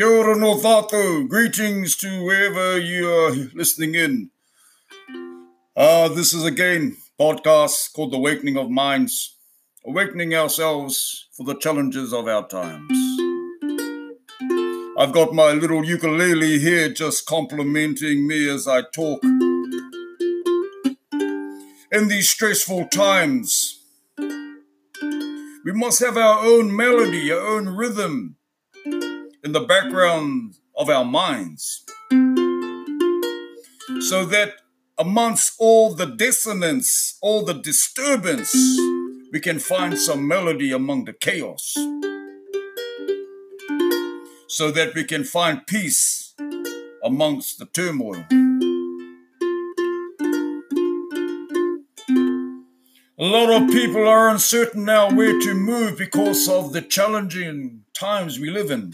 [0.00, 1.28] Kia ora no tātou.
[1.28, 4.30] Greetings to wherever you are listening in.
[5.76, 9.36] Uh, this is again podcast called The Awakening of Minds,
[9.84, 12.96] awakening ourselves for the challenges of our times.
[14.98, 19.22] I've got my little ukulele here just complementing me as I talk.
[21.92, 23.82] In these stressful times,
[24.16, 28.38] we must have our own melody, our own rhythm
[29.42, 31.84] in the background of our minds.
[34.00, 34.54] So that
[34.98, 38.52] amongst all the dissonance, all the disturbance,
[39.32, 41.74] we can find some melody among the chaos.
[44.48, 46.34] So that we can find peace
[47.02, 48.24] amongst the turmoil.
[53.18, 58.38] A lot of people are uncertain now where to move because of the challenging times
[58.38, 58.92] we live in.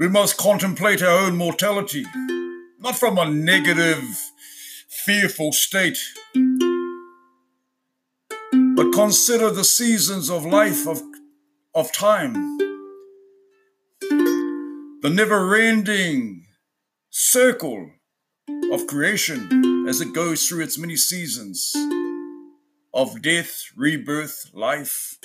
[0.00, 2.06] We must contemplate our own mortality,
[2.78, 4.02] not from a negative,
[4.88, 5.98] fearful state,
[8.74, 11.02] but consider the seasons of life, of,
[11.74, 12.32] of time,
[15.02, 16.46] the never ending
[17.10, 17.90] circle
[18.72, 21.76] of creation as it goes through its many seasons
[22.94, 25.18] of death, rebirth, life.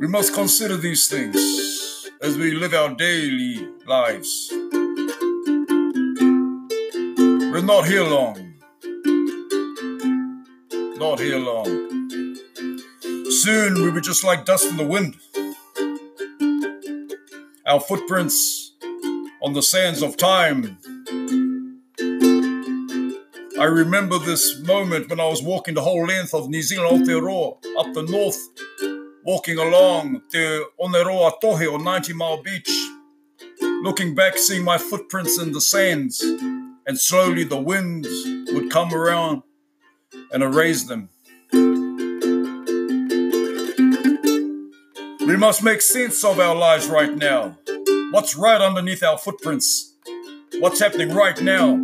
[0.00, 4.48] We must consider these things as we live our daily lives.
[7.50, 8.54] We're not here long.
[10.98, 11.96] Not here long.
[13.42, 15.16] Soon we'll be just like dust in the wind.
[17.66, 18.74] Our footprints
[19.42, 20.78] on the sands of time.
[23.58, 27.56] I remember this moment when I was walking the whole length of New Zealand Aotearoa
[27.76, 28.38] up the north
[29.28, 32.70] walking along the Oneroa Tohe or 90 Mile Beach,
[33.60, 38.08] looking back, seeing my footprints in the sands, and slowly the winds
[38.54, 39.42] would come around
[40.32, 41.10] and erase them.
[45.26, 47.58] We must make sense of our lives right now.
[48.12, 49.92] What's right underneath our footprints?
[50.58, 51.76] What's happening right now?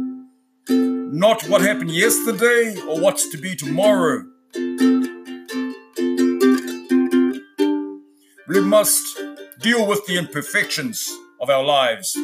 [0.71, 4.25] Not what happened yesterday or what's to be tomorrow.
[8.55, 9.19] We must
[9.59, 12.17] deal with the imperfections of our lives,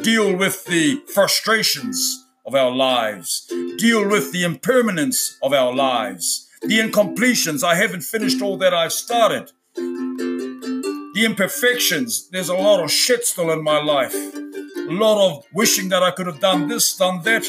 [0.00, 3.46] deal with the frustrations of our lives,
[3.76, 7.62] deal with the impermanence of our lives, the incompletions.
[7.62, 9.52] I haven't finished all that I've started.
[9.74, 12.30] The imperfections.
[12.30, 14.14] There's a lot of shit still in my life.
[14.14, 17.46] A lot of wishing that I could have done this, done that.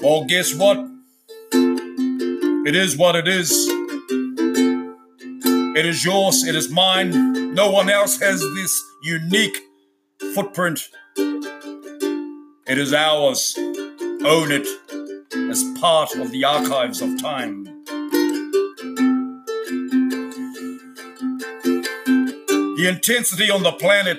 [0.00, 0.78] Well, guess what?
[1.52, 3.83] It is what it is.
[5.76, 7.52] It is yours, it is mine.
[7.52, 9.58] No one else has this unique
[10.32, 10.88] footprint.
[11.16, 13.56] It is ours.
[13.58, 14.68] Own it
[15.50, 17.64] as part of the archives of time.
[22.76, 24.18] The intensity on the planet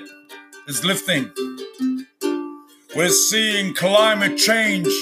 [0.68, 1.30] is lifting.
[2.94, 4.92] We're seeing climate change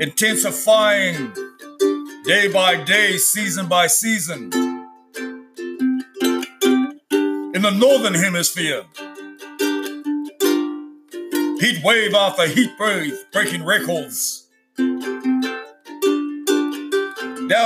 [0.00, 1.32] intensifying
[2.24, 4.69] day by day, season by season
[7.60, 8.84] in the northern hemisphere.
[11.60, 14.46] Heat wave after heat wave breaking records.
[14.78, 14.88] Down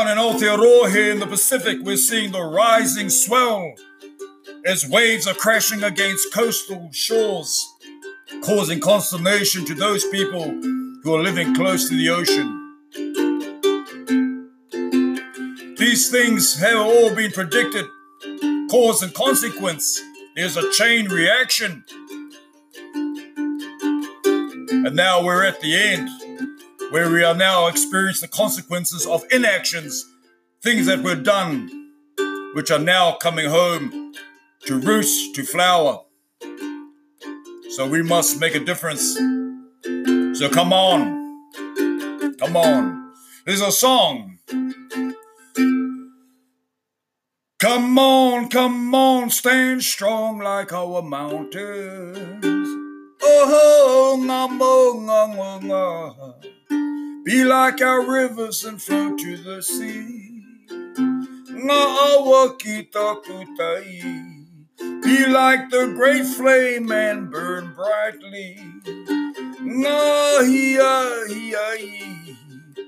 [0.09, 3.75] in Aotearoa here in the Pacific, we're seeing the rising swell
[4.67, 7.65] as waves are crashing against coastal shores,
[8.43, 10.51] causing consternation to those people
[11.05, 12.63] who are living close to the ocean.
[15.79, 17.85] These things have all been predicted
[18.75, 20.03] cause and consequence.
[20.35, 21.85] There's a chain reaction.
[24.27, 26.09] And now we're at the end,
[26.91, 30.05] where we are now experiencing the consequences of inactions,
[30.61, 31.93] things that were done,
[32.55, 34.13] which are now coming home
[34.67, 36.01] to roost, to flower.
[37.77, 39.15] So we must make a difference.
[40.37, 41.55] So come on.
[42.41, 43.13] Come on.
[43.47, 44.34] There's a song
[47.65, 52.69] Come on, come on, stand strong like our mountains.
[53.23, 55.89] Oh, nga mo, nga nga nga.
[57.25, 60.45] Be like our rivers and flow to the sea.
[65.01, 68.61] Be like the great flame and burn brightly.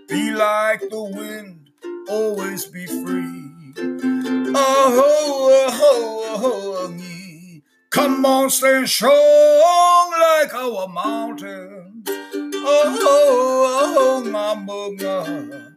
[0.06, 1.70] Be like the wind,
[2.10, 4.15] always be free.
[4.58, 7.60] Oh, oh, oh, oh, oh,
[7.90, 12.04] Come on, stand strong like our mountain.
[12.08, 15.76] Oh, oh, oh, mama.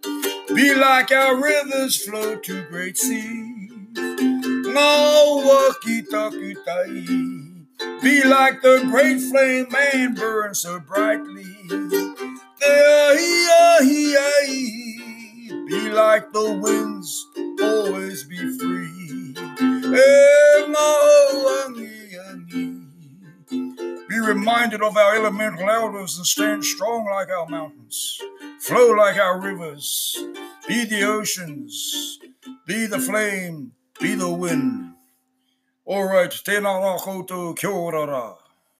[0.55, 3.71] Be like our rivers flow to great seas.
[4.75, 5.73] Oh,
[8.01, 11.43] Be like the great flame man burns so brightly.
[15.67, 16.98] Be like the winds,
[24.59, 28.19] reminded of our elemental elders and stand strong like our mountains,
[28.59, 30.21] flow like our rivers,
[30.67, 32.19] be the oceans,
[32.67, 33.71] be the flame,
[34.01, 34.95] be the wind.
[35.85, 37.55] All right, tēnā rā koutou.